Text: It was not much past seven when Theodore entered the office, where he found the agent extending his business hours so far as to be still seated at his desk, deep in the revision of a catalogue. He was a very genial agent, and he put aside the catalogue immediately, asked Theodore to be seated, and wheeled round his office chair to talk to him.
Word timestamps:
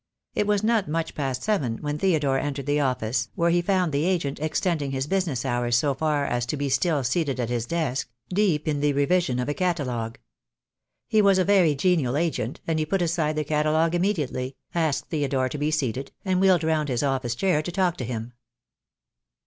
It 0.33 0.47
was 0.47 0.63
not 0.63 0.87
much 0.87 1.13
past 1.13 1.43
seven 1.43 1.77
when 1.77 1.99
Theodore 1.99 2.39
entered 2.39 2.65
the 2.65 2.79
office, 2.79 3.29
where 3.35 3.51
he 3.51 3.61
found 3.61 3.91
the 3.91 4.05
agent 4.05 4.39
extending 4.39 4.89
his 4.89 5.05
business 5.05 5.45
hours 5.45 5.75
so 5.75 5.93
far 5.93 6.25
as 6.25 6.47
to 6.47 6.57
be 6.57 6.69
still 6.69 7.03
seated 7.03 7.39
at 7.39 7.51
his 7.51 7.67
desk, 7.67 8.09
deep 8.29 8.67
in 8.67 8.79
the 8.79 8.93
revision 8.93 9.37
of 9.37 9.47
a 9.47 9.53
catalogue. 9.53 10.17
He 11.07 11.21
was 11.21 11.37
a 11.37 11.43
very 11.45 11.75
genial 11.75 12.17
agent, 12.17 12.61
and 12.65 12.79
he 12.79 12.85
put 12.87 13.03
aside 13.03 13.35
the 13.35 13.43
catalogue 13.43 13.93
immediately, 13.93 14.55
asked 14.73 15.09
Theodore 15.11 15.49
to 15.49 15.57
be 15.59 15.69
seated, 15.69 16.11
and 16.25 16.41
wheeled 16.41 16.63
round 16.63 16.89
his 16.89 17.03
office 17.03 17.35
chair 17.35 17.61
to 17.61 17.71
talk 17.71 17.95
to 17.97 18.03
him. 18.03 18.33